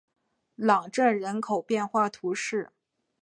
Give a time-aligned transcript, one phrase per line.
[0.55, 2.71] 朗镇人口变化图示